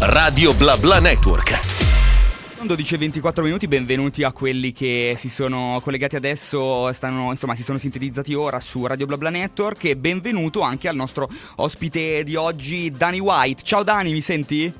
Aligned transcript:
Radio 0.00 0.54
Bla 0.54 0.76
Bla 0.76 1.00
Network. 1.00 1.58
Sono 2.54 2.66
12 2.68 2.94
e 2.94 2.98
24 2.98 3.42
minuti, 3.42 3.66
benvenuti 3.66 4.22
a 4.22 4.30
quelli 4.30 4.72
che 4.72 5.14
si 5.16 5.28
sono 5.28 5.80
collegati 5.82 6.14
adesso, 6.14 6.92
stanno, 6.92 7.30
insomma 7.30 7.56
si 7.56 7.64
sono 7.64 7.78
sintetizzati 7.78 8.32
ora 8.32 8.60
su 8.60 8.86
Radio 8.86 9.06
BlaBla 9.06 9.30
Network 9.30 9.84
e 9.84 9.96
benvenuto 9.96 10.60
anche 10.60 10.86
al 10.86 10.94
nostro 10.94 11.28
ospite 11.56 12.22
di 12.22 12.36
oggi, 12.36 12.90
Dani 12.90 13.18
White. 13.18 13.62
Ciao 13.64 13.82
Dani, 13.82 14.12
mi 14.12 14.20
senti? 14.20 14.72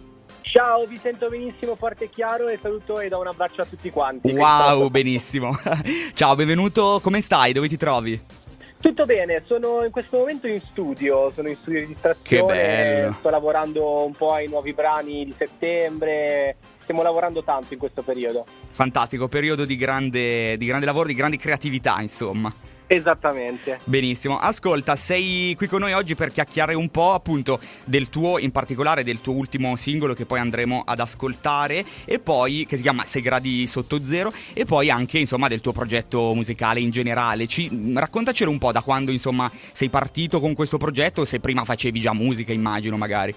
Ciao, 0.42 0.86
vi 0.86 0.96
sento 0.96 1.28
benissimo, 1.28 1.74
forte 1.74 2.04
e 2.04 2.10
chiaro 2.10 2.46
e 2.46 2.58
saluto 2.62 3.00
e 3.00 3.08
do 3.08 3.18
un 3.18 3.26
abbraccio 3.26 3.62
a 3.62 3.64
tutti 3.64 3.90
quanti. 3.90 4.30
Wow, 4.30 4.88
benissimo. 4.88 5.50
Ciao, 6.14 6.36
benvenuto, 6.36 7.00
come 7.02 7.20
stai? 7.20 7.52
Dove 7.52 7.66
ti 7.66 7.76
trovi? 7.76 8.37
Tutto 8.80 9.06
bene, 9.06 9.42
sono 9.46 9.84
in 9.84 9.90
questo 9.90 10.18
momento 10.18 10.46
in 10.46 10.60
studio, 10.60 11.32
sono 11.32 11.48
in 11.48 11.56
studio 11.56 11.80
di 11.80 11.86
registrazione, 11.86 13.12
sto 13.18 13.28
lavorando 13.28 14.04
un 14.04 14.12
po' 14.12 14.32
ai 14.32 14.46
nuovi 14.46 14.72
brani 14.72 15.24
di 15.24 15.34
settembre, 15.36 16.56
stiamo 16.82 17.02
lavorando 17.02 17.42
tanto 17.42 17.72
in 17.72 17.78
questo 17.80 18.02
periodo. 18.02 18.46
Fantastico, 18.70 19.26
periodo 19.26 19.64
di 19.64 19.76
grande, 19.76 20.56
di 20.56 20.66
grande 20.66 20.86
lavoro, 20.86 21.08
di 21.08 21.14
grande 21.14 21.38
creatività, 21.38 22.00
insomma. 22.00 22.52
Esattamente. 22.90 23.80
Benissimo, 23.84 24.38
ascolta, 24.38 24.96
sei 24.96 25.54
qui 25.58 25.68
con 25.68 25.80
noi 25.80 25.92
oggi 25.92 26.14
per 26.14 26.32
chiacchierare 26.32 26.74
un 26.74 26.88
po' 26.88 27.12
appunto 27.12 27.60
del 27.84 28.08
tuo, 28.08 28.38
in 28.38 28.50
particolare 28.50 29.04
del 29.04 29.20
tuo 29.20 29.34
ultimo 29.34 29.76
singolo 29.76 30.14
che 30.14 30.24
poi 30.24 30.38
andremo 30.38 30.84
ad 30.86 30.98
ascoltare 30.98 31.84
e 32.06 32.18
poi, 32.18 32.64
che 32.66 32.76
si 32.76 32.82
chiama 32.82 33.04
6 33.04 33.20
gradi 33.20 33.66
sotto 33.66 34.02
zero 34.02 34.32
e 34.54 34.64
poi 34.64 34.88
anche 34.88 35.18
insomma 35.18 35.48
del 35.48 35.60
tuo 35.60 35.72
progetto 35.72 36.32
musicale 36.34 36.80
in 36.80 36.88
generale. 36.88 37.46
Ci, 37.46 37.92
raccontacelo 37.94 38.50
un 38.50 38.58
po' 38.58 38.72
da 38.72 38.80
quando 38.80 39.10
insomma 39.10 39.52
sei 39.72 39.90
partito 39.90 40.40
con 40.40 40.54
questo 40.54 40.78
progetto 40.78 41.26
se 41.26 41.40
prima 41.40 41.64
facevi 41.64 42.00
già 42.00 42.14
musica 42.14 42.54
immagino 42.54 42.96
magari. 42.96 43.34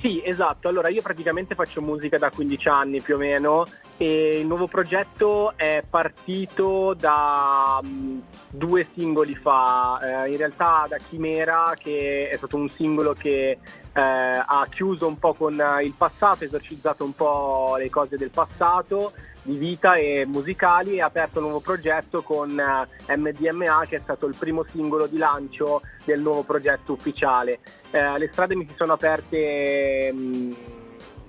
Sì, 0.00 0.22
esatto. 0.24 0.68
Allora, 0.68 0.88
io 0.88 1.02
praticamente 1.02 1.54
faccio 1.54 1.82
musica 1.82 2.16
da 2.16 2.30
15 2.30 2.68
anni 2.68 3.02
più 3.02 3.16
o 3.16 3.18
meno 3.18 3.66
e 3.98 4.38
il 4.40 4.46
nuovo 4.46 4.66
progetto 4.66 5.52
è 5.56 5.84
partito 5.88 6.94
da 6.98 7.78
mh, 7.82 8.22
due 8.48 8.86
singoli 8.94 9.34
fa. 9.34 10.24
Eh, 10.24 10.30
in 10.30 10.38
realtà 10.38 10.86
da 10.88 10.96
Chimera, 10.96 11.74
che 11.78 12.30
è 12.30 12.36
stato 12.36 12.56
un 12.56 12.70
singolo 12.70 13.12
che 13.12 13.50
eh, 13.50 14.00
ha 14.00 14.66
chiuso 14.70 15.06
un 15.06 15.18
po' 15.18 15.34
con 15.34 15.62
il 15.82 15.92
passato, 15.94 16.44
esorcizzato 16.44 17.04
un 17.04 17.14
po' 17.14 17.74
le 17.76 17.90
cose 17.90 18.16
del 18.16 18.30
passato 18.30 19.12
di 19.42 19.56
vita 19.56 19.94
e 19.94 20.24
musicali 20.26 20.96
e 20.96 21.00
ha 21.00 21.06
aperto 21.06 21.38
un 21.38 21.44
nuovo 21.44 21.60
progetto 21.60 22.22
con 22.22 22.58
eh, 22.58 23.16
MDMA 23.16 23.86
che 23.88 23.96
è 23.96 24.00
stato 24.00 24.26
il 24.26 24.36
primo 24.38 24.64
singolo 24.64 25.06
di 25.06 25.16
lancio 25.18 25.82
del 26.04 26.20
nuovo 26.20 26.42
progetto 26.42 26.92
ufficiale. 26.92 27.60
Eh, 27.90 28.18
le 28.18 28.28
strade 28.32 28.54
mi 28.54 28.66
si 28.66 28.74
sono 28.76 28.92
aperte 28.94 30.12
mh, 30.12 30.54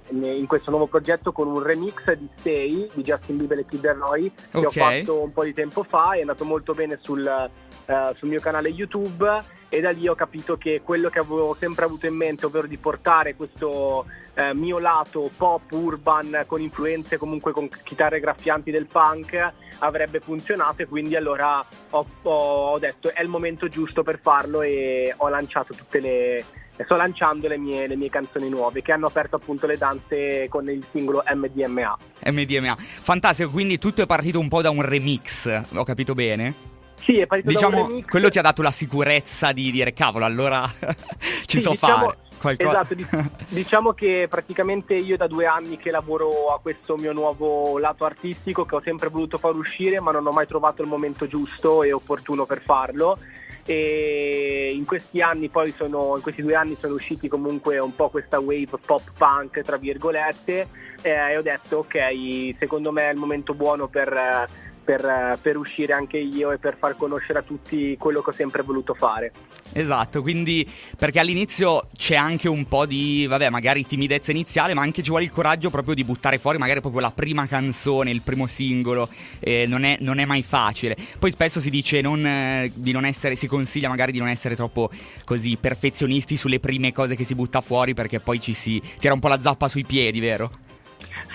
in 0.09 0.45
questo 0.45 0.71
nuovo 0.71 0.87
progetto 0.87 1.31
con 1.31 1.47
un 1.47 1.61
remix 1.63 2.11
di 2.13 2.27
Stay 2.35 2.89
di 2.93 3.01
Justin 3.01 3.37
Bieber 3.37 3.59
e 3.59 3.65
Kid 3.65 3.85
Roy 3.87 4.29
che 4.51 4.57
Ok. 4.57 4.65
ho 4.65 4.71
fatto 4.71 5.21
un 5.21 5.31
po' 5.31 5.43
di 5.43 5.53
tempo 5.53 5.83
fa, 5.83 6.11
è 6.11 6.19
andato 6.19 6.43
molto 6.43 6.73
bene 6.73 6.97
sul, 7.01 7.25
eh, 7.25 8.13
sul 8.17 8.27
mio 8.27 8.41
canale 8.41 8.69
YouTube 8.69 9.59
e 9.73 9.79
da 9.79 9.91
lì 9.91 10.05
ho 10.05 10.15
capito 10.15 10.57
che 10.57 10.81
quello 10.83 11.07
che 11.07 11.19
avevo 11.19 11.55
sempre 11.57 11.85
avuto 11.85 12.05
in 12.05 12.13
mente, 12.13 12.45
ovvero 12.45 12.67
di 12.67 12.77
portare 12.77 13.35
questo 13.35 14.05
eh, 14.33 14.53
mio 14.53 14.79
lato 14.79 15.31
pop 15.35 15.71
urban 15.71 16.43
con 16.45 16.59
influenze 16.59 17.17
comunque 17.17 17.53
con 17.53 17.69
chitarre 17.83 18.19
graffianti 18.19 18.69
del 18.69 18.87
punk 18.87 19.53
avrebbe 19.79 20.19
funzionato 20.19 20.81
e 20.81 20.87
quindi 20.87 21.15
allora 21.15 21.65
ho, 21.91 22.05
ho 22.23 22.79
detto 22.79 23.13
è 23.13 23.21
il 23.21 23.29
momento 23.29 23.69
giusto 23.69 24.03
per 24.03 24.19
farlo 24.21 24.61
e 24.61 25.13
ho 25.15 25.29
lanciato 25.29 25.73
tutte 25.73 25.99
le 26.01 26.43
sto 26.83 26.95
lanciando 26.95 27.47
le 27.47 27.57
mie, 27.57 27.87
le 27.87 27.95
mie 27.95 28.09
canzoni 28.09 28.49
nuove 28.49 28.81
che 28.81 28.91
hanno 28.91 29.07
aperto 29.07 29.37
appunto 29.37 29.67
le 29.67 29.77
danze 29.77 30.47
con 30.49 30.67
il 30.69 30.83
singolo 30.91 31.23
MDMA. 31.31 31.97
MDMA. 32.25 32.75
Fantastico, 32.77 33.51
quindi 33.51 33.77
tutto 33.77 34.01
è 34.01 34.05
partito 34.05 34.39
un 34.39 34.49
po' 34.49 34.61
da 34.61 34.71
un 34.71 34.81
remix, 34.81 35.63
ho 35.75 35.83
capito 35.83 36.13
bene? 36.13 36.70
Sì, 37.01 37.17
è 37.19 37.25
partito 37.25 37.49
Diciamo, 37.49 38.01
quello 38.07 38.29
ti 38.29 38.37
ha 38.39 38.41
dato 38.43 38.61
la 38.61 38.71
sicurezza 38.71 39.51
di 39.51 39.71
dire 39.71 39.91
cavolo, 39.93 40.23
allora 40.25 40.67
ci 41.45 41.57
Sì, 41.57 41.61
so 41.61 41.71
diciamo- 41.71 42.05
fare. 42.05 42.17
Qualcosa. 42.41 42.69
Esatto, 42.81 42.93
di- 42.95 43.05
diciamo 43.53 43.93
che 43.93 44.25
praticamente 44.27 44.95
io 44.95 45.15
da 45.15 45.27
due 45.27 45.45
anni 45.45 45.77
che 45.77 45.91
lavoro 45.91 46.51
a 46.51 46.59
questo 46.59 46.95
mio 46.97 47.13
nuovo 47.13 47.77
lato 47.77 48.03
artistico 48.03 48.65
che 48.65 48.75
ho 48.75 48.81
sempre 48.83 49.09
voluto 49.09 49.37
far 49.37 49.53
uscire 49.53 49.99
ma 49.99 50.09
non 50.11 50.25
ho 50.25 50.31
mai 50.31 50.47
trovato 50.47 50.81
il 50.81 50.87
momento 50.87 51.27
giusto 51.27 51.83
e 51.83 51.91
opportuno 51.91 52.47
per 52.47 52.63
farlo 52.63 53.19
e 53.63 54.71
in 54.75 54.85
questi 54.85 55.21
anni 55.21 55.49
poi 55.49 55.71
sono 55.71 56.13
in 56.15 56.23
questi 56.23 56.41
due 56.41 56.55
anni 56.55 56.75
sono 56.79 56.95
usciti 56.95 57.27
comunque 57.27 57.77
un 57.77 57.93
po' 57.95 58.09
questa 58.09 58.39
wave 58.39 58.65
pop 58.83 59.03
punk 59.15 59.61
tra 59.61 59.77
virgolette 59.77 60.67
eh, 61.03 61.09
e 61.11 61.37
ho 61.37 61.43
detto 61.43 61.77
ok 61.77 62.55
secondo 62.57 62.91
me 62.91 63.07
è 63.09 63.11
il 63.11 63.19
momento 63.19 63.53
buono 63.53 63.87
per, 63.87 64.11
eh, 64.11 64.47
per, 64.83 65.37
per 65.41 65.57
uscire 65.57 65.93
anche 65.93 66.17
io 66.17 66.51
e 66.51 66.57
per 66.57 66.75
far 66.77 66.95
conoscere 66.95 67.39
a 67.39 67.43
tutti 67.43 67.95
quello 67.97 68.21
che 68.21 68.29
ho 68.29 68.33
sempre 68.33 68.61
voluto 68.63 68.93
fare 68.93 69.31
Esatto, 69.73 70.21
quindi 70.21 70.67
perché 70.97 71.19
all'inizio 71.19 71.87
c'è 71.95 72.15
anche 72.15 72.49
un 72.49 72.67
po' 72.67 72.85
di, 72.85 73.25
vabbè, 73.27 73.49
magari 73.49 73.85
timidezza 73.85 74.31
iniziale, 74.31 74.73
ma 74.73 74.81
anche 74.81 75.01
ci 75.01 75.09
vuole 75.09 75.23
il 75.23 75.31
coraggio 75.31 75.69
proprio 75.69 75.95
di 75.95 76.03
buttare 76.03 76.39
fuori 76.39 76.57
magari 76.57 76.81
proprio 76.81 77.01
la 77.01 77.11
prima 77.11 77.47
canzone, 77.47 78.11
il 78.11 78.21
primo 78.21 78.47
singolo, 78.47 79.07
eh, 79.39 79.65
non, 79.67 79.85
è, 79.85 79.95
non 80.01 80.19
è 80.19 80.25
mai 80.25 80.43
facile. 80.43 80.97
Poi 81.17 81.31
spesso 81.31 81.61
si 81.61 81.69
dice 81.69 82.01
non, 82.01 82.25
eh, 82.25 82.71
di 82.73 82.91
non 82.91 83.05
essere, 83.05 83.35
si 83.35 83.47
consiglia 83.47 83.87
magari 83.87 84.11
di 84.11 84.19
non 84.19 84.27
essere 84.27 84.55
troppo 84.55 84.89
così 85.23 85.55
perfezionisti 85.55 86.35
sulle 86.35 86.59
prime 86.59 86.91
cose 86.91 87.15
che 87.15 87.23
si 87.23 87.35
butta 87.35 87.61
fuori 87.61 87.93
perché 87.93 88.19
poi 88.19 88.41
ci 88.41 88.53
si 88.53 88.81
tira 88.99 89.13
un 89.13 89.19
po' 89.19 89.29
la 89.29 89.41
zappa 89.41 89.69
sui 89.69 89.85
piedi, 89.85 90.19
vero? 90.19 90.70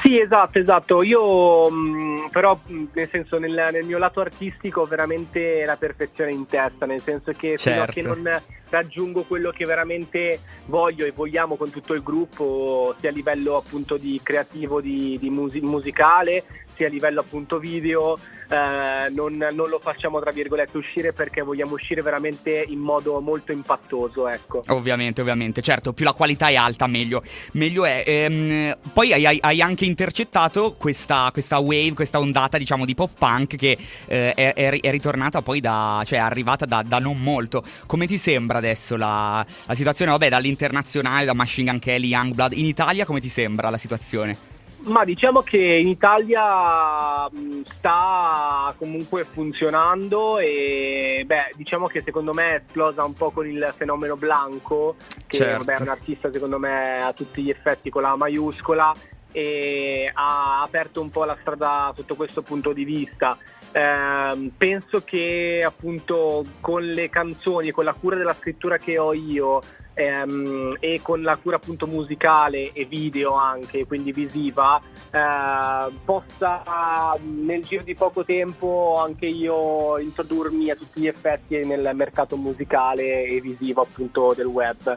Sì, 0.03 0.19
esatto, 0.21 0.59
esatto. 0.59 1.03
Io 1.03 1.69
mh, 1.71 2.29
però 2.31 2.59
mh, 2.67 2.85
nel 2.93 3.09
senso 3.09 3.39
nel, 3.39 3.69
nel 3.73 3.85
mio 3.85 3.99
lato 3.99 4.21
artistico 4.21 4.83
ho 4.83 4.87
veramente 4.87 5.65
la 5.65 5.77
perfezione 5.77 6.33
in 6.33 6.47
testa, 6.47 6.87
nel 6.87 7.01
senso 7.01 7.33
che 7.33 7.57
fino 7.57 7.83
a 7.83 7.87
che 7.87 8.03
Certo. 8.03 8.15
non 8.15 8.43
raggiungo 8.69 9.23
quello 9.23 9.51
che 9.51 9.65
veramente 9.65 10.41
voglio 10.67 11.05
e 11.07 11.13
vogliamo 11.13 11.57
con 11.57 11.71
tutto 11.71 11.95
il 11.95 12.03
gruppo, 12.03 12.95
sia 12.99 13.09
a 13.11 13.13
livello 13.13 13.57
appunto 13.57 13.97
di 13.97 14.21
creativo, 14.23 14.81
di, 14.81 15.17
di 15.19 15.31
musi- 15.31 15.61
musicale, 15.61 16.45
sia 16.77 16.87
a 16.87 16.91
livello 16.91 17.21
appunto 17.21 17.59
video, 17.59 18.19
eh, 18.49 19.11
non, 19.11 19.37
non 19.37 19.69
lo 19.69 19.81
facciamo 19.83 20.21
tra 20.21 20.31
virgolette 20.31 20.77
uscire 20.77 21.13
perché 21.13 21.43
vogliamo 21.43 21.75
uscire 21.75 22.03
veramente 22.03 22.65
in 22.67 22.79
modo 22.79 23.21
molto 23.21 23.53
impattoso, 23.53 24.29
ecco. 24.29 24.63
Ovviamente, 24.69 25.21
ovviamente, 25.21 25.63
certo, 25.63 25.93
più 25.93 26.05
la 26.05 26.13
qualità 26.13 26.49
è 26.49 26.55
alta, 26.55 26.87
meglio, 26.87 27.23
meglio 27.53 27.85
è. 27.85 28.05
Ehm, 28.07 28.77
poi 28.93 29.13
hai, 29.13 29.39
hai- 29.41 29.61
anche 29.61 29.85
intercettato 29.85 30.75
questa, 30.75 31.31
questa 31.33 31.59
wave, 31.59 31.95
questa 31.95 32.19
ondata, 32.19 32.59
diciamo, 32.59 32.85
di 32.85 32.95
pop 32.95 33.11
punk 33.19 33.57
che 33.57 33.77
eh, 34.07 34.35
è, 34.35 34.53
è 34.55 34.91
ritornata 34.91 35.43
poi 35.43 35.61
da. 35.61 36.03
cioè 36.05 36.19
è 36.19 36.23
arrivata 36.23 36.67
da, 36.67 36.83
da 36.83 36.99
non 36.99 37.21
molto. 37.21 37.63
Come 37.87 38.07
ti 38.07 38.19
sembra 38.19 38.59
adesso 38.59 38.97
la, 38.97 39.45
la 39.65 39.75
situazione? 39.75 40.11
Vabbè, 40.13 40.29
dall'internazionale, 40.29 41.25
da 41.25 41.35
Machine 41.35 41.71
Gun 41.71 41.81
Kelly, 41.81 42.09
Youngblood. 42.09 42.53
In 42.53 42.67
Italia 42.67 43.05
come 43.05 43.21
ti 43.21 43.29
sembra 43.29 43.71
la 43.71 43.79
situazione? 43.79 44.56
Ma 44.87 45.05
diciamo 45.05 45.43
che 45.43 45.59
in 45.59 45.89
Italia 45.89 47.29
mh, 47.29 47.63
sta 47.65 48.73
comunque 48.79 49.25
funzionando 49.25 50.39
e 50.39 51.25
beh, 51.27 51.53
diciamo 51.57 51.89
che 51.89 52.03
secondo 52.05 52.33
me 52.33 52.51
è 52.51 52.63
esplosa 52.65 53.05
un 53.05 53.15
po' 53.15 53.31
con 53.33 53.49
il 53.49 53.73
fenomeno 53.77 54.17
Blanco, 54.17 54.95
che 55.27 55.39
Certo. 55.39 55.65
vabbè, 55.65 55.79
è 55.79 55.83
un 55.83 55.89
artista 55.89 56.31
secondo 56.31 56.59
me 56.61 56.99
a 57.03 57.13
tutti 57.13 57.43
gli 57.43 57.51
effetti 57.51 57.91
con 57.91 58.03
la 58.03 58.15
maiuscola 58.15 58.93
e 59.37 60.11
ha 60.15 60.63
aperto 60.63 61.03
un 61.03 61.11
po' 61.11 61.25
la 61.25 61.37
strada 61.39 61.93
sotto 61.95 62.15
questo 62.15 62.41
punto 62.41 62.73
di 62.73 62.85
vista. 62.85 63.37
Ehm, 63.73 64.51
penso 64.57 65.03
che 65.05 65.63
appunto 65.63 66.47
con 66.61 66.83
le 66.83 67.11
canzoni, 67.11 67.71
con 67.71 67.85
la 67.85 67.93
cura 67.93 68.17
della 68.17 68.33
scrittura 68.33 68.79
che 68.79 68.99
ho 68.99 69.13
io 69.13 69.61
ehm, 69.93 70.79
e 70.81 71.01
con 71.03 71.21
la 71.21 71.37
cura 71.37 71.57
appunto 71.57 71.87
musicale 71.87 72.73
e 72.73 72.87
video 72.87 73.35
anche, 73.35 73.85
quindi 73.85 74.11
visiva, 74.13 74.81
eh, 75.11 75.93
possa 76.03 77.19
nel 77.21 77.63
giro 77.63 77.83
di 77.83 77.95
poco 77.95 78.25
tempo 78.25 78.97
anche 78.99 79.27
io 79.27 79.99
introdurmi 79.99 80.71
a 80.71 80.77
tutti 80.77 81.03
gli 81.03 81.09
effetti 81.09 81.63
nel 81.63 81.91
mercato 81.93 82.39
musicale 82.39 83.25
e 83.25 83.43
visivo 83.43 83.83
appunto 83.83 84.33
del 84.35 84.47
web. 84.47 84.97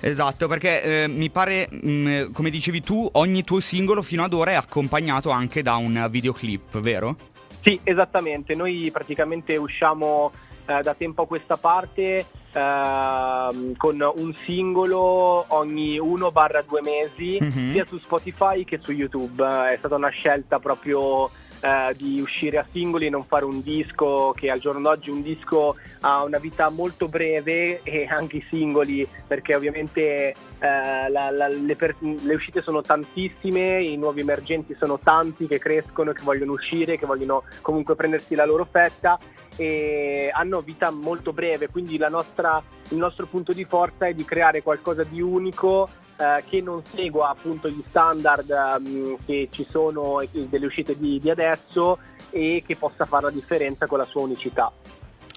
Esatto, 0.00 0.48
perché 0.48 1.02
eh, 1.04 1.08
mi 1.08 1.30
pare, 1.30 1.68
mh, 1.70 2.32
come 2.32 2.50
dicevi 2.50 2.80
tu, 2.80 3.08
ogni 3.12 3.44
tuo 3.44 3.60
singolo 3.60 4.00
fino 4.02 4.22
ad 4.24 4.32
ora 4.32 4.52
è 4.52 4.54
accompagnato 4.54 5.30
anche 5.30 5.62
da 5.62 5.76
un 5.76 6.06
videoclip, 6.10 6.78
vero? 6.80 7.16
Sì, 7.62 7.78
esattamente. 7.84 8.54
Noi 8.54 8.88
praticamente 8.90 9.56
usciamo 9.58 10.32
eh, 10.66 10.80
da 10.82 10.94
tempo 10.94 11.22
a 11.22 11.26
questa 11.26 11.58
parte 11.58 12.24
ehm, 12.52 13.76
con 13.76 14.00
un 14.16 14.34
singolo 14.46 15.44
ogni 15.48 15.98
1-2 15.98 16.80
mesi, 16.82 17.36
Mhm. 17.40 17.72
sia 17.72 17.84
su 17.86 17.98
Spotify 17.98 18.64
che 18.64 18.78
su 18.80 18.92
YouTube. 18.92 19.44
È 19.46 19.76
stata 19.78 19.96
una 19.96 20.08
scelta 20.08 20.58
proprio 20.58 21.30
eh, 21.60 21.94
di 21.96 22.20
uscire 22.20 22.58
a 22.58 22.66
singoli 22.70 23.06
e 23.06 23.10
non 23.10 23.24
fare 23.24 23.44
un 23.44 23.62
disco 23.62 24.32
che 24.34 24.50
al 24.50 24.60
giorno 24.60 24.80
d'oggi 24.80 25.10
un 25.10 25.22
disco 25.22 25.76
ha 26.00 26.24
una 26.24 26.38
vita 26.38 26.68
molto 26.70 27.08
breve 27.08 27.82
e 27.82 28.06
anche 28.06 28.38
i 28.38 28.46
singoli 28.48 29.06
perché 29.26 29.54
ovviamente 29.54 30.34
eh, 30.60 31.08
la, 31.08 31.30
la, 31.30 31.48
le, 31.48 31.74
per, 31.76 31.96
le, 32.00 32.34
uscite 32.34 32.62
sono 32.62 32.82
tantissime, 32.82 33.82
i 33.82 33.96
nuovi 33.96 34.20
emergenti 34.20 34.76
sono 34.78 34.98
tanti 34.98 35.46
che 35.46 35.58
crescono, 35.58 36.12
che 36.12 36.22
vogliono 36.22 36.52
uscire, 36.52 36.98
che 36.98 37.06
vogliono 37.06 37.44
comunque 37.62 37.94
prendersi 37.94 38.34
la 38.34 38.44
loro 38.44 38.66
fetta 38.70 39.18
e 39.56 40.30
hanno 40.32 40.60
vita 40.60 40.90
molto 40.90 41.32
breve, 41.32 41.68
quindi 41.68 41.98
nostra, 41.98 42.62
il 42.90 42.96
nostro 42.96 43.26
punto 43.26 43.52
di 43.52 43.64
forza 43.64 44.06
è 44.06 44.14
di 44.14 44.24
creare 44.24 44.62
qualcosa 44.62 45.02
di 45.02 45.20
unico 45.20 45.88
eh, 46.20 46.44
che 46.48 46.60
non 46.60 46.82
segua 46.84 47.30
appunto 47.30 47.68
gli 47.70 47.82
standard 47.88 48.50
um, 48.50 49.16
che 49.24 49.48
ci 49.50 49.66
sono 49.70 50.22
delle 50.30 50.66
uscite 50.66 50.98
di, 50.98 51.18
di 51.18 51.30
adesso 51.30 51.98
e 52.28 52.62
che 52.66 52.76
possa 52.76 53.06
fare 53.06 53.24
la 53.24 53.30
differenza 53.30 53.86
con 53.86 53.98
la 53.98 54.04
sua 54.04 54.20
unicità. 54.22 54.70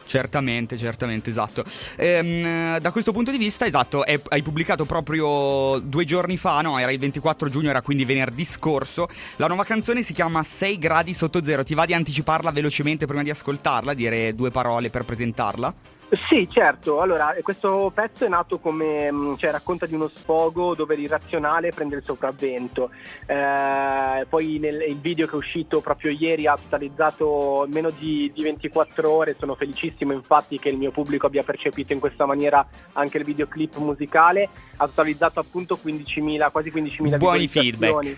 Certamente, 0.05 0.75
certamente, 0.77 1.29
esatto. 1.29 1.63
Ehm, 1.95 2.77
da 2.79 2.91
questo 2.91 3.13
punto 3.13 3.31
di 3.31 3.37
vista, 3.37 3.65
esatto, 3.65 4.05
è, 4.05 4.19
hai 4.27 4.41
pubblicato 4.41 4.85
proprio 4.85 5.79
due 5.79 6.03
giorni 6.03 6.35
fa, 6.37 6.61
no, 6.61 6.77
era 6.77 6.91
il 6.91 6.99
24 6.99 7.49
giugno, 7.49 7.69
era 7.69 7.81
quindi 7.81 8.03
venerdì 8.03 8.43
scorso. 8.43 9.07
La 9.37 9.47
nuova 9.47 9.63
canzone 9.63 10.03
si 10.03 10.13
chiama 10.13 10.43
6 10.43 10.77
gradi 10.77 11.13
sotto 11.13 11.43
zero. 11.43 11.63
Ti 11.63 11.73
va 11.73 11.85
di 11.85 11.93
anticiparla 11.93 12.51
velocemente 12.51 13.05
prima 13.05 13.23
di 13.23 13.29
ascoltarla, 13.29 13.93
dire 13.93 14.35
due 14.35 14.51
parole 14.51 14.89
per 14.89 15.05
presentarla? 15.05 15.73
Sì, 16.11 16.47
certo. 16.49 16.97
Allora, 16.97 17.35
questo 17.41 17.91
pezzo 17.93 18.25
è 18.25 18.27
nato 18.27 18.59
come, 18.59 19.11
mm, 19.11 19.35
cioè, 19.35 19.51
racconta 19.51 19.85
di 19.85 19.95
uno 19.95 20.09
sfogo 20.13 20.75
dove 20.75 20.95
l'irrazionale 20.95 21.71
prende 21.71 21.95
il 21.95 22.03
sopravvento. 22.03 22.91
Eh, 23.25 24.25
poi 24.29 24.59
nel 24.59 24.81
il 24.87 24.99
video 24.99 25.25
che 25.25 25.33
è 25.33 25.35
uscito 25.35 25.81
proprio 25.81 26.11
ieri 26.11 26.45
ha 26.45 26.57
totalizzato 26.61 27.67
meno 27.71 27.89
di, 27.89 28.31
di, 28.33 28.43
24 28.43 29.09
ore. 29.09 29.35
Sono 29.37 29.55
felicissimo 29.55 30.13
infatti 30.13 30.59
che 30.59 30.69
il 30.69 30.77
mio 30.77 30.91
pubblico 30.91 31.25
abbia 31.25 31.43
percepito 31.43 31.93
in 31.93 31.99
questa 31.99 32.25
maniera 32.25 32.65
anche 32.93 33.17
il 33.17 33.23
videoclip 33.23 33.77
musicale. 33.77 34.49
Ha 34.77 34.87
totalizzato 34.87 35.39
appunto 35.39 35.79
15.000, 35.83 36.51
quasi 36.51 36.69
15.000 36.69 37.17
Buoni 37.17 37.47
feedback. 37.47 38.17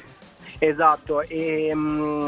Esatto, 0.59 1.21
e 1.21 1.69
um, 1.73 2.27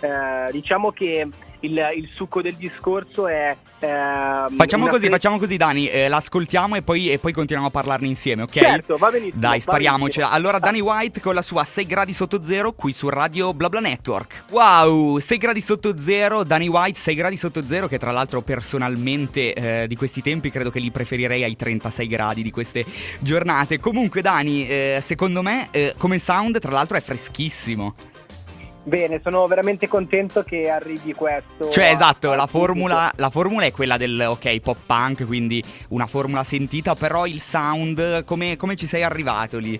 eh, 0.00 0.52
diciamo 0.52 0.92
che 0.92 1.26
il, 1.60 1.90
il, 1.96 2.08
succo 2.12 2.42
del 2.42 2.54
discorso 2.54 3.26
è 3.28 3.56
Ehm, 3.80 4.56
facciamo 4.56 4.88
così, 4.88 5.04
fe- 5.04 5.10
facciamo 5.10 5.38
così, 5.38 5.56
Dani. 5.56 5.88
Eh, 5.88 6.08
l'ascoltiamo 6.08 6.76
e 6.76 6.82
poi, 6.82 7.10
e 7.10 7.18
poi, 7.18 7.32
continuiamo 7.32 7.68
a 7.68 7.70
parlarne 7.70 8.06
insieme, 8.06 8.42
ok? 8.42 8.58
Certo, 8.58 8.96
va 8.96 9.10
benissimo. 9.10 9.40
Dai, 9.40 9.60
spariamoci. 9.60 10.20
Allora, 10.20 10.58
Dani 10.58 10.80
White 10.80 11.20
con 11.20 11.34
la 11.34 11.42
sua 11.42 11.64
6 11.64 11.86
gradi 11.86 12.12
sotto 12.12 12.42
zero 12.42 12.72
qui 12.72 12.92
su 12.92 13.08
Radio 13.08 13.54
BlaBla 13.54 13.80
Network. 13.80 14.44
Wow, 14.50 15.18
6 15.18 15.38
gradi 15.38 15.60
sotto 15.60 15.96
zero, 15.98 16.44
Dani 16.44 16.68
White, 16.68 16.98
6 16.98 17.14
gradi 17.14 17.36
sotto 17.36 17.64
zero, 17.64 17.86
che 17.86 17.98
tra 17.98 18.10
l'altro 18.10 18.40
personalmente 18.40 19.52
eh, 19.54 19.86
di 19.86 19.96
questi 19.96 20.22
tempi 20.22 20.50
credo 20.50 20.70
che 20.70 20.80
li 20.80 20.90
preferirei 20.90 21.44
ai 21.44 21.56
36 21.56 22.06
gradi 22.06 22.42
di 22.42 22.50
queste 22.50 22.84
giornate. 23.20 23.78
Comunque, 23.78 24.22
Dani, 24.22 24.66
eh, 24.66 24.98
secondo 25.02 25.42
me 25.42 25.68
eh, 25.70 25.94
come 25.96 26.18
sound, 26.18 26.58
tra 26.58 26.72
l'altro, 26.72 26.96
è 26.96 27.00
freschissimo. 27.00 27.94
Bene, 28.88 29.20
sono 29.22 29.46
veramente 29.46 29.86
contento 29.86 30.42
che 30.44 30.70
arrivi 30.70 31.12
questo. 31.12 31.68
Cioè, 31.68 31.90
esatto, 31.90 32.32
la 32.32 32.46
formula, 32.46 33.12
la 33.16 33.28
formula, 33.28 33.66
è 33.66 33.70
quella 33.70 33.98
del 33.98 34.18
ok 34.18 34.60
pop 34.60 34.78
punk, 34.86 35.26
quindi 35.26 35.62
una 35.90 36.06
formula 36.06 36.42
sentita, 36.42 36.94
però 36.94 37.26
il 37.26 37.38
sound, 37.38 38.24
come, 38.24 38.56
come 38.56 38.76
ci 38.76 38.86
sei 38.86 39.02
arrivato 39.02 39.58
lì? 39.58 39.78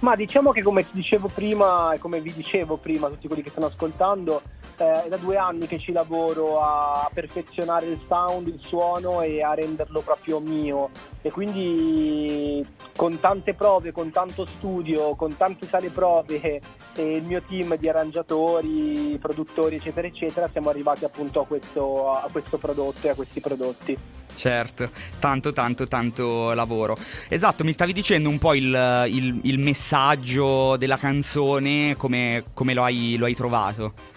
Ma 0.00 0.14
diciamo 0.16 0.52
che 0.52 0.62
come 0.62 0.82
ti 0.82 0.90
dicevo 0.92 1.30
prima 1.34 1.94
e 1.94 1.98
come 1.98 2.20
vi 2.20 2.30
dicevo 2.34 2.76
prima, 2.76 3.08
tutti 3.08 3.26
quelli 3.26 3.42
che 3.42 3.50
stanno 3.50 3.66
ascoltando, 3.66 4.42
è 4.80 5.08
da 5.08 5.16
due 5.16 5.36
anni 5.36 5.66
che 5.66 5.78
ci 5.78 5.92
lavoro 5.92 6.60
a 6.60 7.10
perfezionare 7.12 7.86
il 7.86 8.00
sound, 8.08 8.48
il 8.48 8.60
suono 8.60 9.20
e 9.20 9.42
a 9.42 9.54
renderlo 9.54 10.00
proprio 10.00 10.40
mio. 10.40 10.90
E 11.22 11.30
quindi 11.30 12.66
con 12.96 13.20
tante 13.20 13.54
prove, 13.54 13.92
con 13.92 14.10
tanto 14.10 14.46
studio, 14.54 15.14
con 15.14 15.36
tante 15.36 15.66
sale 15.66 15.90
prove 15.90 16.60
e 16.96 17.16
il 17.16 17.24
mio 17.24 17.42
team 17.48 17.76
di 17.76 17.88
arrangiatori, 17.88 19.18
produttori, 19.20 19.76
eccetera, 19.76 20.06
eccetera, 20.06 20.48
siamo 20.50 20.70
arrivati 20.70 21.04
appunto 21.04 21.40
a 21.40 21.46
questo, 21.46 22.12
a 22.12 22.28
questo 22.30 22.58
prodotto 22.58 23.06
e 23.06 23.10
a 23.10 23.14
questi 23.14 23.40
prodotti. 23.40 23.96
Certo, 24.34 24.88
tanto 25.18 25.52
tanto 25.52 25.86
tanto 25.86 26.54
lavoro. 26.54 26.96
Esatto, 27.28 27.62
mi 27.62 27.72
stavi 27.72 27.92
dicendo 27.92 28.28
un 28.28 28.38
po' 28.38 28.54
il, 28.54 29.06
il, 29.08 29.40
il 29.42 29.58
messaggio 29.58 30.76
della 30.78 30.96
canzone, 30.96 31.94
come, 31.96 32.44
come 32.54 32.72
lo, 32.72 32.82
hai, 32.82 33.16
lo 33.18 33.26
hai 33.26 33.34
trovato? 33.34 34.09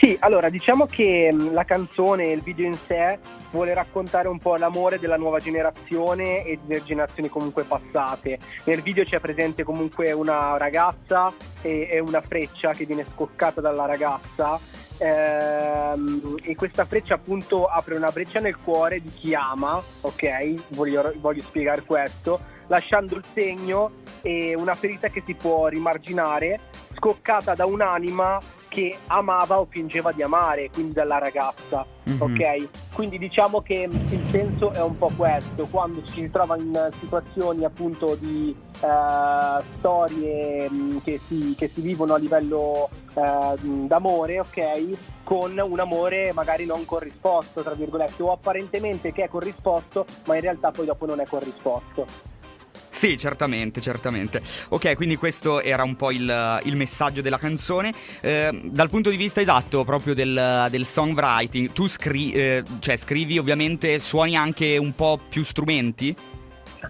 Sì, 0.00 0.16
allora 0.20 0.48
diciamo 0.48 0.86
che 0.86 1.30
mm, 1.30 1.52
la 1.52 1.64
canzone, 1.64 2.32
il 2.32 2.40
video 2.40 2.64
in 2.64 2.72
sé, 2.72 3.18
vuole 3.50 3.74
raccontare 3.74 4.28
un 4.28 4.38
po' 4.38 4.56
l'amore 4.56 4.98
della 4.98 5.18
nuova 5.18 5.40
generazione 5.40 6.42
e 6.42 6.58
delle 6.64 6.82
generazioni 6.82 7.28
comunque 7.28 7.64
passate. 7.64 8.38
Nel 8.64 8.80
video 8.80 9.04
c'è 9.04 9.20
presente 9.20 9.62
comunque 9.62 10.10
una 10.12 10.56
ragazza 10.56 11.34
e, 11.60 11.86
e 11.90 11.98
una 11.98 12.22
freccia 12.22 12.70
che 12.70 12.86
viene 12.86 13.04
scoccata 13.12 13.60
dalla 13.60 13.84
ragazza 13.84 14.58
ehm, 14.96 16.36
e 16.44 16.56
questa 16.56 16.86
freccia 16.86 17.16
appunto 17.16 17.66
apre 17.66 17.94
una 17.94 18.10
breccia 18.10 18.40
nel 18.40 18.56
cuore 18.56 19.02
di 19.02 19.10
chi 19.10 19.34
ama, 19.34 19.82
ok? 20.00 20.68
Voglio, 20.68 21.12
voglio 21.18 21.42
spiegare 21.42 21.82
questo, 21.82 22.40
lasciando 22.68 23.16
il 23.16 23.24
segno 23.34 23.90
e 24.22 24.54
una 24.54 24.72
ferita 24.72 25.08
che 25.08 25.22
si 25.26 25.34
può 25.34 25.66
rimarginare, 25.66 26.58
scoccata 26.94 27.54
da 27.54 27.66
un'anima 27.66 28.40
che 28.70 28.96
amava 29.08 29.58
o 29.58 29.66
fingeva 29.68 30.12
di 30.12 30.22
amare, 30.22 30.70
quindi 30.70 30.92
dalla 30.92 31.18
ragazza, 31.18 31.84
mm-hmm. 32.08 32.20
ok? 32.20 32.68
Quindi 32.92 33.18
diciamo 33.18 33.60
che 33.62 33.88
il 33.90 34.26
senso 34.30 34.72
è 34.72 34.80
un 34.80 34.96
po' 34.96 35.10
questo, 35.16 35.66
quando 35.68 36.04
ci 36.04 36.22
si 36.22 36.30
trova 36.30 36.56
in 36.56 36.90
situazioni 37.00 37.64
appunto 37.64 38.14
di 38.14 38.54
uh, 38.80 39.62
storie 39.74 40.70
mm, 40.70 40.98
che 41.02 41.20
si, 41.26 41.54
che 41.58 41.68
si, 41.74 41.80
vivono 41.80 42.14
a 42.14 42.18
livello 42.18 42.88
uh, 43.14 43.86
d'amore, 43.86 44.38
ok? 44.38 45.22
Con 45.24 45.58
un 45.58 45.80
amore 45.80 46.32
magari 46.32 46.64
non 46.64 46.84
corrisposto, 46.84 47.62
tra 47.62 47.74
virgolette, 47.74 48.22
o 48.22 48.30
apparentemente 48.30 49.12
che 49.12 49.24
è 49.24 49.28
corrisposto, 49.28 50.06
ma 50.26 50.36
in 50.36 50.42
realtà 50.42 50.70
poi 50.70 50.86
dopo 50.86 51.06
non 51.06 51.18
è 51.18 51.26
corrisposto. 51.26 52.38
Sì, 52.90 53.16
certamente, 53.16 53.80
certamente. 53.80 54.40
Ok, 54.70 54.94
quindi 54.94 55.16
questo 55.16 55.60
era 55.60 55.82
un 55.82 55.96
po' 55.96 56.10
il, 56.10 56.60
il 56.64 56.76
messaggio 56.76 57.20
della 57.20 57.38
canzone. 57.38 57.92
Eh, 58.20 58.60
dal 58.64 58.88
punto 58.88 59.10
di 59.10 59.16
vista 59.16 59.40
esatto, 59.40 59.84
proprio 59.84 60.14
del, 60.14 60.66
del 60.70 60.86
songwriting, 60.86 61.72
tu 61.72 61.88
scri- 61.88 62.32
eh, 62.32 62.62
cioè, 62.80 62.96
scrivi 62.96 63.38
ovviamente, 63.38 63.98
suoni 63.98 64.36
anche 64.36 64.76
un 64.76 64.94
po' 64.94 65.20
più 65.28 65.44
strumenti? 65.44 66.14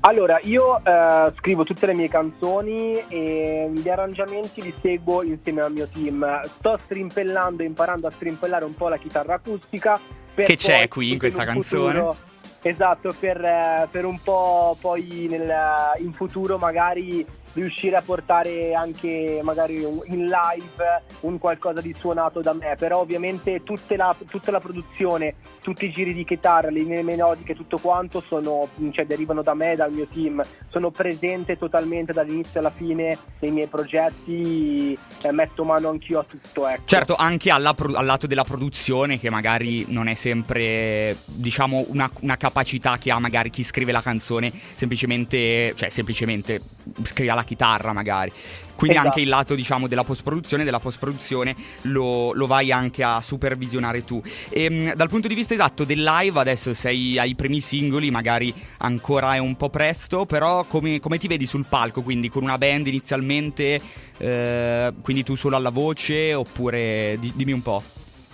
Allora, 0.00 0.38
io 0.42 0.82
eh, 0.84 1.32
scrivo 1.38 1.64
tutte 1.64 1.86
le 1.86 1.94
mie 1.94 2.08
canzoni 2.08 3.04
e 3.08 3.70
gli 3.74 3.88
arrangiamenti 3.88 4.62
li 4.62 4.72
seguo 4.80 5.22
insieme 5.22 5.62
al 5.62 5.72
mio 5.72 5.88
team. 5.88 6.40
Sto 6.44 6.78
strimpellando, 6.84 7.62
imparando 7.62 8.06
a 8.06 8.12
strimpellare 8.12 8.64
un 8.64 8.74
po' 8.74 8.88
la 8.88 8.98
chitarra 8.98 9.34
acustica. 9.34 10.00
che 10.34 10.56
c'è 10.56 10.86
qui 10.88 11.12
in 11.12 11.18
questa 11.18 11.44
canzone? 11.44 11.98
Futuro, 11.98 12.16
Esatto, 12.62 13.14
per, 13.18 13.42
eh, 13.42 13.88
per, 13.90 14.04
un 14.04 14.20
po' 14.22 14.76
poi 14.78 15.26
nel, 15.30 15.50
in 15.98 16.12
futuro 16.12 16.58
magari 16.58 17.26
riuscire 17.52 17.96
a 17.96 18.02
portare 18.02 18.74
anche 18.74 19.40
magari 19.42 19.82
in 19.82 20.28
live 20.28 21.02
un 21.20 21.38
qualcosa 21.38 21.80
di 21.80 21.94
suonato 21.98 22.40
da 22.40 22.52
me, 22.52 22.76
però 22.78 23.00
ovviamente 23.00 23.62
la, 23.96 24.16
tutta 24.28 24.50
la 24.50 24.60
produzione, 24.60 25.34
tutti 25.60 25.86
i 25.86 25.90
giri 25.90 26.14
di 26.14 26.24
chitarra, 26.24 26.70
le 26.70 26.82
mie 26.82 27.02
melodiche, 27.02 27.54
tutto 27.54 27.78
quanto 27.78 28.22
sono, 28.26 28.68
cioè, 28.92 29.06
derivano 29.06 29.42
da 29.42 29.54
me, 29.54 29.74
dal 29.74 29.92
mio 29.92 30.06
team, 30.06 30.42
sono 30.70 30.90
presente 30.90 31.58
totalmente 31.58 32.12
dall'inizio 32.12 32.60
alla 32.60 32.70
fine 32.70 33.18
nei 33.40 33.50
miei 33.50 33.66
progetti, 33.66 34.96
eh, 35.22 35.32
metto 35.32 35.64
mano 35.64 35.88
anch'io 35.88 36.20
a 36.20 36.24
tutto. 36.24 36.68
Ecco. 36.68 36.82
Certo, 36.84 37.16
anche 37.16 37.50
alla, 37.50 37.74
al 37.76 38.04
lato 38.04 38.26
della 38.26 38.44
produzione 38.44 39.18
che 39.18 39.30
magari 39.30 39.86
non 39.88 40.08
è 40.08 40.14
sempre, 40.14 41.16
diciamo, 41.24 41.84
una, 41.88 42.10
una 42.20 42.36
capacità 42.36 42.98
che 42.98 43.10
ha 43.10 43.18
magari 43.18 43.50
chi 43.50 43.62
scrive 43.62 43.92
la 43.92 44.02
canzone, 44.02 44.52
semplicemente, 44.74 45.74
cioè 45.74 45.88
semplicemente 45.88 46.60
scrive 47.02 47.34
la 47.34 47.39
chitarra 47.42 47.92
magari. 47.92 48.32
Quindi 48.80 48.96
esatto. 48.96 49.08
anche 49.10 49.20
il 49.20 49.28
lato 49.28 49.54
diciamo 49.54 49.86
della 49.88 50.04
post-produzione, 50.04 50.64
della 50.64 50.78
post-produzione 50.78 51.54
lo, 51.82 52.32
lo 52.32 52.46
vai 52.46 52.72
anche 52.72 53.02
a 53.02 53.20
supervisionare 53.20 54.04
tu. 54.04 54.22
E, 54.48 54.64
ehm, 54.64 54.94
dal 54.94 55.08
punto 55.08 55.28
di 55.28 55.34
vista 55.34 55.52
esatto 55.52 55.84
del 55.84 56.02
live, 56.02 56.40
adesso 56.40 56.72
sei 56.72 57.18
ai 57.18 57.34
primi 57.34 57.60
singoli, 57.60 58.10
magari 58.10 58.52
ancora 58.78 59.34
è 59.34 59.38
un 59.38 59.54
po' 59.56 59.68
presto, 59.68 60.24
però 60.24 60.64
come, 60.64 60.98
come 60.98 61.18
ti 61.18 61.28
vedi 61.28 61.44
sul 61.44 61.66
palco? 61.68 62.00
Quindi 62.00 62.30
con 62.30 62.42
una 62.42 62.56
band 62.56 62.86
inizialmente, 62.86 63.80
eh, 64.16 64.92
quindi 65.02 65.24
tu 65.24 65.34
solo 65.34 65.56
alla 65.56 65.70
voce 65.70 66.32
oppure 66.32 67.18
di, 67.20 67.32
dimmi 67.36 67.52
un 67.52 67.62
po'. 67.62 67.82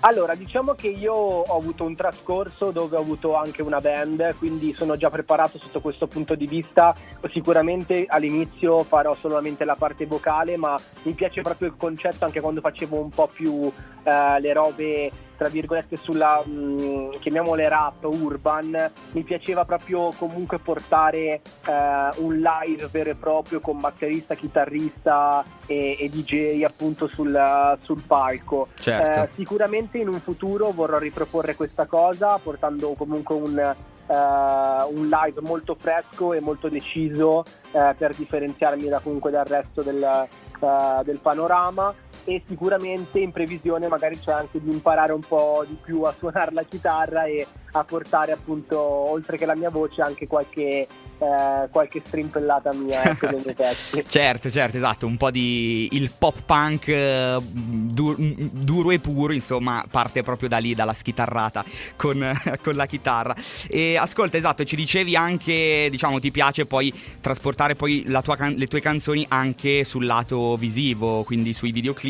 Allora, 0.01 0.35
diciamo 0.35 0.75
che 0.75 0.89
io 0.89 1.15
ho 1.15 1.57
avuto 1.57 1.85
un 1.85 1.97
trascorso 1.97 2.71
dove 2.71 2.97
ho 2.97 3.01
avuto 3.01 3.35
anche 3.35 3.63
una 3.63 3.81
band, 3.81 4.37
quindi 4.37 4.75
sono 4.75 4.97
già 4.97 5.09
preparato 5.09 5.59
sotto 5.59 5.81
questo 5.81 6.07
punto 6.07 6.35
di 6.35 6.47
vista. 6.47 6.95
Sicuramente 7.33 8.05
all'inizio 8.07 8.85
farò 8.85 9.17
solamente 9.21 9.65
la 9.65 9.75
parte 9.75 10.07
vocale, 10.07 10.57
ma 10.57 10.77
mi 11.03 11.15
piace 11.15 11.41
proprio 11.41 11.69
il 11.69 11.77
concetto 11.77 12.25
anche 12.25 12.41
quando 12.41 12.61
facevo 12.61 13.01
un 13.01 13.09
po' 13.09 13.27
più 13.27 13.73
eh, 14.05 14.41
le 14.41 14.53
robe 14.53 15.11
tra 15.37 15.49
virgolette 15.49 15.99
sulla 16.03 16.43
mh, 16.45 17.19
chiamiamole 17.21 17.69
rap 17.69 18.05
urban 18.05 18.91
mi 19.13 19.23
piaceva 19.23 19.65
proprio 19.65 20.11
comunque 20.17 20.59
portare 20.59 21.41
eh, 21.67 22.09
un 22.17 22.37
live 22.37 22.89
vero 22.91 23.11
e 23.11 23.15
proprio 23.15 23.61
con 23.61 23.81
batterista, 23.81 24.35
chitarrista 24.35 25.45
e, 25.67 25.97
e 25.99 26.09
DJ 26.09 26.63
appunto 26.65 27.07
sul, 27.09 27.79
sul 27.83 28.03
palco 28.07 28.69
certo. 28.75 29.21
eh, 29.21 29.29
sicuramente 29.35 29.99
in 29.99 30.09
un 30.09 30.19
futuro 30.21 30.71
vorrò 30.71 30.99
riproporre 30.99 31.55
questa 31.55 31.87
cosa 31.87 32.39
portando 32.39 32.95
comunque 32.95 33.35
un 33.35 33.75
Uh, 34.09 34.87
un 34.97 35.09
live 35.09 35.41
molto 35.41 35.75
fresco 35.75 36.33
e 36.33 36.41
molto 36.41 36.69
deciso 36.69 37.43
uh, 37.73 37.93
per 37.99 38.15
differenziarmi 38.15 38.87
da, 38.87 39.01
comunque 39.01 39.33
dal 39.33 39.47
resto 39.47 39.83
del, 39.83 40.29
uh, 40.61 41.03
del 41.03 41.19
panorama 41.19 41.93
e 42.25 42.43
sicuramente 42.47 43.19
in 43.21 43.33
previsione 43.33 43.89
magari 43.89 44.19
c'è 44.19 44.33
anche 44.33 44.61
di 44.61 44.71
imparare 44.71 45.13
un 45.13 45.21
po' 45.21 45.65
di 45.67 45.77
più 45.83 46.03
a 46.03 46.15
suonare 46.17 46.53
la 46.53 46.63
chitarra 46.65 47.25
e 47.25 47.47
a 47.73 47.85
portare 47.85 48.33
appunto 48.33 48.81
oltre 48.81 49.37
che 49.37 49.47
la 49.47 49.55
mia 49.55 49.71
voce 49.71 50.03
anche 50.03 50.27
qualche 50.27 50.87
eh, 51.19 51.69
qualche 51.71 52.03
strimpellata 52.05 52.75
mia 52.75 53.03
ecco, 53.05 53.31
nei 53.31 53.41
miei 53.43 53.55
pezzi. 53.55 54.05
certo, 54.09 54.51
certo, 54.51 54.77
esatto, 54.77 55.07
un 55.07 55.17
po' 55.17 55.31
di 55.31 55.89
il 55.93 56.11
pop 56.17 56.43
punk 56.45 56.89
eh, 56.89 57.39
du- 57.41 58.17
duro 58.53 58.91
e 58.91 58.99
puro, 58.99 59.33
insomma, 59.33 59.85
parte 59.91 60.23
proprio 60.23 60.49
da 60.49 60.59
lì, 60.59 60.75
dalla 60.75 60.93
schitarrata 60.93 61.65
con, 61.97 62.33
con, 62.63 62.75
la 62.75 62.87
chitarra. 62.87 63.35
E 63.69 63.97
ascolta, 63.97 64.37
esatto, 64.37 64.65
ci 64.65 64.77
dicevi 64.77 65.17
anche, 65.17 65.89
diciamo, 65.91 66.19
ti 66.19 66.31
piace 66.31 66.67
poi 66.67 66.93
trasportare 67.21 67.75
poi 67.77 68.05
can- 68.37 68.55
le 68.55 68.67
tue 68.67 68.81
canzoni 68.81 69.25
anche 69.29 69.85
sul 69.85 70.05
lato 70.05 70.57
visivo, 70.57 71.23
quindi 71.25 71.53
sui 71.53 71.73
videoclip. 71.73 72.06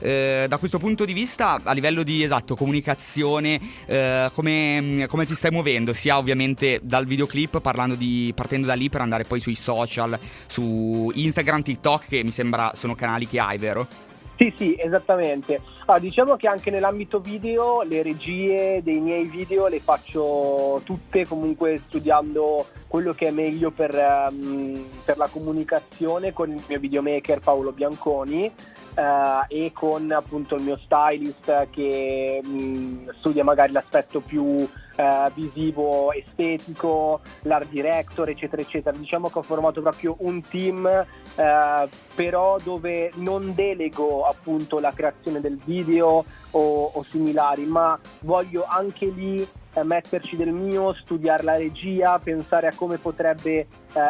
Eh, 0.00 0.46
da 0.48 0.58
questo 0.58 0.78
punto 0.78 1.04
di 1.04 1.12
vista, 1.12 1.60
a 1.62 1.72
livello 1.72 2.02
di 2.02 2.22
esatto, 2.22 2.54
comunicazione, 2.54 3.60
eh, 3.86 4.30
come, 4.34 5.06
come 5.08 5.24
ti 5.24 5.34
stai 5.34 5.50
muovendo? 5.50 5.92
Sia 5.92 6.18
ovviamente 6.18 6.80
dal 6.82 7.06
videoclip 7.06 7.60
di 7.96 8.32
partendo 8.34 8.66
da 8.66 8.74
lì 8.74 8.88
per 8.88 9.00
andare 9.00 9.24
poi 9.24 9.40
sui 9.40 9.54
social, 9.54 10.18
su 10.46 11.10
Instagram, 11.14 11.62
TikTok, 11.62 12.08
che 12.08 12.22
mi 12.22 12.30
sembra 12.30 12.72
sono 12.74 12.94
canali 12.94 13.26
che 13.26 13.40
hai, 13.40 13.58
vero? 13.58 13.86
Sì, 14.36 14.52
sì, 14.56 14.76
esattamente. 14.78 15.60
Ah, 15.86 15.98
diciamo 15.98 16.36
che 16.36 16.48
anche 16.48 16.70
nell'ambito 16.70 17.20
video 17.20 17.82
le 17.82 18.02
regie 18.02 18.80
dei 18.82 18.98
miei 18.98 19.24
video 19.24 19.68
le 19.68 19.80
faccio 19.80 20.80
tutte 20.82 21.26
comunque 21.26 21.82
studiando 21.86 22.66
quello 22.88 23.12
che 23.12 23.28
è 23.28 23.30
meglio 23.30 23.70
per, 23.70 23.94
um, 24.30 24.86
per 25.04 25.18
la 25.18 25.28
comunicazione 25.28 26.32
con 26.32 26.50
il 26.50 26.62
mio 26.66 26.78
videomaker 26.80 27.40
Paolo 27.40 27.70
Bianconi 27.70 28.50
uh, 28.96 29.44
e 29.48 29.72
con 29.72 30.10
appunto 30.10 30.56
il 30.56 30.62
mio 30.62 30.78
stylist 30.84 31.68
che 31.70 32.40
um, 32.42 33.12
studia 33.18 33.44
magari 33.44 33.72
l'aspetto 33.72 34.20
più 34.20 34.68
eh, 34.96 35.30
visivo, 35.34 36.12
estetico, 36.12 37.20
l'art 37.42 37.68
director, 37.68 38.28
eccetera, 38.28 38.62
eccetera. 38.62 38.96
Diciamo 38.96 39.28
che 39.28 39.38
ho 39.38 39.42
formato 39.42 39.80
proprio 39.80 40.16
un 40.18 40.42
team, 40.48 40.86
eh, 40.86 41.88
però 42.14 42.56
dove 42.62 43.10
non 43.16 43.52
delego 43.54 44.24
appunto 44.24 44.78
la 44.78 44.92
creazione 44.92 45.40
del 45.40 45.58
video 45.64 46.24
o, 46.50 46.90
o 46.92 47.04
similari, 47.10 47.64
ma 47.64 47.98
voglio 48.20 48.64
anche 48.68 49.06
lì 49.06 49.46
eh, 49.74 49.82
metterci 49.82 50.36
del 50.36 50.52
mio, 50.52 50.94
studiare 50.94 51.42
la 51.42 51.56
regia, 51.56 52.18
pensare 52.18 52.68
a 52.68 52.74
come 52.74 52.98
potrebbe 52.98 53.52
eh, 53.52 53.66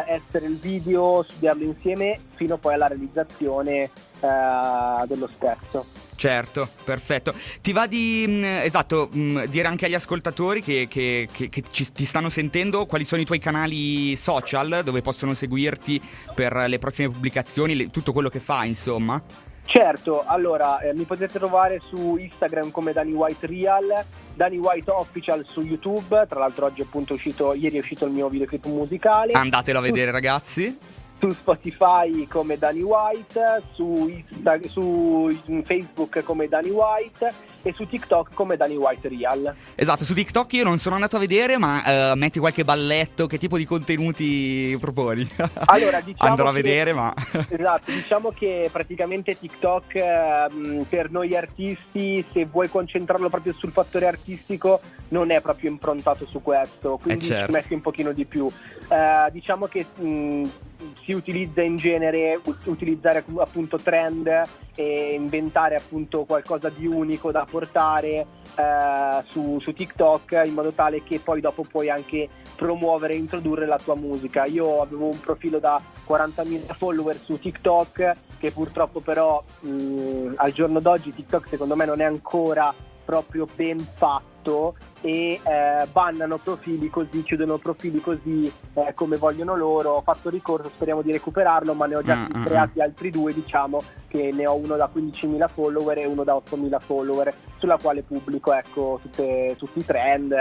essere 0.07 0.45
il 0.45 0.57
video, 0.57 1.23
studiarlo 1.23 1.63
insieme 1.63 2.19
fino 2.35 2.57
poi 2.57 2.75
alla 2.75 2.87
realizzazione 2.87 3.89
eh, 4.19 5.07
dello 5.07 5.27
stesso. 5.27 6.04
Certo, 6.15 6.67
perfetto. 6.83 7.33
Ti 7.61 7.73
va 7.73 7.87
di, 7.87 8.25
mh, 8.27 8.43
esatto, 8.63 9.09
mh, 9.11 9.45
dire 9.45 9.67
anche 9.67 9.85
agli 9.85 9.93
ascoltatori 9.93 10.61
che, 10.61 10.87
che, 10.89 11.27
che, 11.31 11.49
che 11.49 11.63
ci, 11.69 11.91
ti 11.91 12.05
stanno 12.05 12.29
sentendo 12.29 12.85
quali 12.85 13.03
sono 13.03 13.21
i 13.21 13.25
tuoi 13.25 13.39
canali 13.39 14.15
social 14.15 14.81
dove 14.83 15.01
possono 15.01 15.33
seguirti 15.33 16.01
per 16.33 16.53
le 16.67 16.79
prossime 16.79 17.09
pubblicazioni, 17.09 17.75
le, 17.75 17.89
tutto 17.89 18.13
quello 18.13 18.29
che 18.29 18.39
fai, 18.39 18.69
insomma? 18.69 19.21
Certo, 19.65 20.23
allora 20.25 20.79
eh, 20.79 20.93
mi 20.93 21.05
potete 21.05 21.39
trovare 21.39 21.81
su 21.89 22.17
Instagram 22.17 22.71
come 22.71 22.93
Danny 22.93 23.13
White 23.13 23.47
Real, 23.47 24.05
Danny 24.35 24.57
White 24.57 24.91
Official 24.91 25.45
su 25.49 25.61
YouTube, 25.61 26.25
tra 26.29 26.39
l'altro 26.39 26.65
oggi 26.65 26.81
appunto 26.81 27.13
è 27.13 27.15
uscito, 27.15 27.53
ieri 27.53 27.77
è 27.77 27.79
uscito 27.79 28.05
il 28.05 28.11
mio 28.11 28.29
videoclip 28.29 28.65
musicale. 28.67 29.33
Andatelo 29.33 29.79
a 29.79 29.81
vedere 29.81 30.11
ragazzi 30.11 30.77
su 31.17 31.29
Spotify 31.31 32.27
come 32.27 32.57
Danny 32.57 32.81
White, 32.81 33.63
su, 33.73 34.07
Insta- 34.09 34.59
su 34.67 35.33
Facebook 35.63 36.23
come 36.23 36.47
Danny 36.47 36.69
White 36.69 37.33
e 37.61 37.73
su 37.75 37.87
TikTok 37.87 38.33
come 38.33 38.57
Danny 38.57 38.75
White 38.75 39.07
Real. 39.07 39.53
Esatto, 39.73 40.03
su 40.03 40.13
TikTok 40.13 40.53
io 40.53 40.63
non 40.63 40.77
sono 40.77 40.95
andato 40.95 41.15
a 41.15 41.19
vedere, 41.19 41.57
ma 41.57 42.11
uh, 42.11 42.15
metti 42.15 42.39
qualche 42.39 42.63
balletto, 42.63 43.25
che 43.25 43.37
tipo 43.37 43.57
di 43.57 43.65
contenuti 43.65 44.77
proponi? 44.79 45.27
Allora, 45.65 45.99
diciamo 46.05 46.29
Andrò 46.29 46.45
che, 46.45 46.49
a 46.49 46.53
vedere, 46.53 46.93
ma... 46.93 47.13
esatto, 47.49 47.91
diciamo 47.91 48.31
che 48.31 48.69
praticamente 48.71 49.37
TikTok 49.37 49.93
uh, 49.95 50.85
per 50.87 51.09
noi 51.09 51.35
artisti, 51.35 52.23
se 52.31 52.45
vuoi 52.45 52.69
concentrarlo 52.69 53.29
proprio 53.29 53.53
sul 53.53 53.71
fattore 53.71 54.05
artistico, 54.05 54.79
non 55.09 55.31
è 55.31 55.41
proprio 55.41 55.71
improntato 55.71 56.27
su 56.27 56.41
questo, 56.43 56.99
quindi 57.01 57.25
eh 57.25 57.29
certo. 57.29 57.45
ci 57.45 57.51
metti 57.51 57.73
un 57.73 57.81
pochino 57.81 58.11
di 58.11 58.25
più. 58.25 58.45
Uh, 58.45 59.31
diciamo 59.31 59.65
che... 59.65 59.85
Mh, 59.97 60.43
si 61.05 61.13
utilizza 61.13 61.61
in 61.61 61.77
genere 61.77 62.41
utilizzare 62.65 63.23
appunto 63.37 63.77
trend 63.77 64.27
e 64.73 65.13
inventare 65.13 65.75
appunto 65.75 66.25
qualcosa 66.25 66.69
di 66.69 66.87
unico 66.87 67.31
da 67.31 67.45
portare 67.49 68.25
eh, 68.55 69.23
su, 69.29 69.59
su, 69.59 69.71
TikTok 69.71 70.41
in 70.45 70.53
modo 70.53 70.71
tale 70.71 71.03
che 71.03 71.19
poi 71.19 71.41
dopo 71.41 71.63
puoi 71.63 71.89
anche 71.89 72.27
promuovere 72.55 73.13
e 73.13 73.17
introdurre 73.17 73.67
la 73.67 73.77
tua 73.77 73.95
musica. 73.95 74.45
Io 74.45 74.81
avevo 74.81 75.05
un 75.05 75.19
profilo 75.19 75.59
da 75.59 75.79
40.000 76.07 76.73
follower 76.75 77.15
su 77.15 77.39
TikTok 77.39 78.13
che 78.39 78.51
purtroppo 78.51 78.99
però 78.99 79.41
mh, 79.61 80.33
al 80.35 80.51
giorno 80.51 80.79
d'oggi 80.79 81.13
TikTok 81.13 81.47
secondo 81.49 81.75
me 81.75 81.85
non 81.85 82.01
è 82.01 82.03
ancora 82.03 82.73
proprio 83.05 83.47
ben 83.55 83.79
fatto 83.79 84.75
e 85.01 85.39
eh, 85.43 85.87
bannano 85.91 86.37
profili 86.37 86.89
così, 86.89 87.23
chiudono 87.23 87.57
profili 87.57 88.01
così 88.01 88.51
eh, 88.73 88.93
come 88.95 89.17
vogliono 89.17 89.55
loro. 89.55 89.91
Ho 89.91 90.01
fatto 90.01 90.29
ricorso, 90.29 90.69
speriamo 90.73 91.01
di 91.01 91.11
recuperarlo, 91.11 91.73
ma 91.73 91.85
ne 91.85 91.95
ho 91.95 92.01
già 92.01 92.15
mm, 92.15 92.43
creati 92.43 92.79
mm. 92.79 92.81
altri 92.81 93.09
due, 93.11 93.33
diciamo, 93.33 93.81
che 94.07 94.31
ne 94.31 94.47
ho 94.47 94.55
uno 94.55 94.75
da 94.75 94.89
15.000 94.93 95.47
follower 95.47 95.97
e 95.99 96.05
uno 96.05 96.23
da 96.23 96.33
8.000 96.33 96.79
follower, 96.79 97.33
sulla 97.57 97.77
quale 97.77 98.01
pubblico 98.03 98.51
ecco, 98.53 98.99
tutte, 99.01 99.55
tutti 99.57 99.79
i 99.79 99.85
trend 99.85 100.33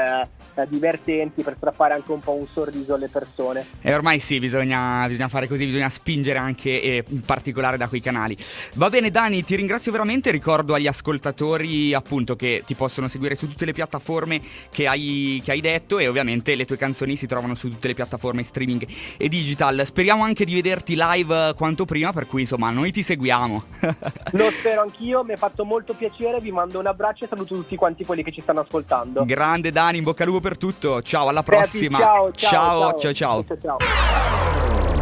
divertenti 0.68 1.42
per 1.42 1.54
strappare 1.56 1.94
anche 1.94 2.12
un 2.12 2.20
po' 2.20 2.34
un 2.34 2.46
sorriso 2.52 2.94
alle 2.94 3.08
persone. 3.08 3.66
E 3.80 3.92
ormai 3.92 4.20
sì, 4.20 4.38
bisogna, 4.38 5.06
bisogna 5.08 5.28
fare 5.28 5.48
così, 5.48 5.64
bisogna 5.64 5.88
spingere 5.88 6.38
anche 6.38 6.80
e 6.80 7.04
in 7.08 7.22
particolare 7.22 7.76
da 7.76 7.88
quei 7.88 8.00
canali. 8.00 8.36
Va 8.74 8.88
bene 8.88 9.10
Dani, 9.10 9.42
ti 9.42 9.56
ringrazio 9.56 9.90
veramente, 9.90 10.30
ricordo 10.30 10.74
agli 10.74 10.86
ascoltatori 10.86 11.92
appunto 11.94 12.36
che 12.36 12.62
ti 12.64 12.74
possono 12.74 13.08
seguire 13.08 13.34
su 13.34 13.48
tutte 13.48 13.64
le 13.64 13.72
piattaforme 13.72 14.40
che 14.70 14.86
hai, 14.86 15.40
che 15.44 15.50
hai 15.50 15.60
detto 15.60 15.98
e 15.98 16.06
ovviamente 16.06 16.54
le 16.54 16.64
tue 16.64 16.76
canzoni 16.76 17.16
si 17.16 17.26
trovano 17.26 17.54
su 17.54 17.68
tutte 17.68 17.88
le 17.88 17.94
piattaforme 17.94 18.42
streaming 18.42 18.86
e 19.16 19.28
digital. 19.28 19.82
Speriamo 19.84 20.22
anche 20.22 20.44
di 20.44 20.54
vederti 20.54 20.94
live 20.96 21.54
quanto 21.56 21.84
prima, 21.84 22.12
per 22.12 22.26
cui 22.26 22.42
insomma 22.42 22.70
noi 22.70 22.92
ti 22.92 23.02
seguiamo. 23.02 23.62
Lo 24.32 24.50
spero 24.50 24.82
anch'io, 24.82 25.24
mi 25.24 25.32
ha 25.32 25.36
fatto 25.36 25.64
molto 25.64 25.94
piacere, 25.94 26.40
vi 26.40 26.52
mando 26.52 26.78
un 26.78 26.86
abbraccio 26.86 27.24
e 27.24 27.28
saluto 27.28 27.54
tutti 27.56 27.76
quanti 27.76 28.04
quelli 28.04 28.22
che 28.22 28.32
ci 28.32 28.40
stanno 28.40 28.60
ascoltando. 28.60 29.24
Grande 29.24 29.72
Dani, 29.72 29.98
in 29.98 30.04
bocca 30.04 30.22
al 30.22 30.28
lupo 30.28 30.40
per 30.44 30.58
tutto, 30.58 31.00
ciao, 31.00 31.28
alla 31.28 31.42
prossima. 31.42 31.96
Ciao, 31.96 32.30
ciao, 32.32 32.98
ciao, 32.98 33.14
ciao. 33.14 33.44
ciao. 33.46 33.56
ciao. 33.56 33.76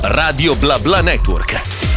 Radio 0.03 0.55
Bla 0.55 0.79
Bla 0.79 1.01
Network 1.01 1.92